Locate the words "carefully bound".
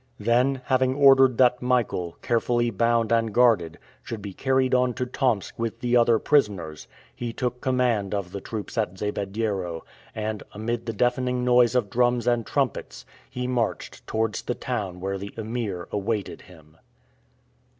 2.23-3.11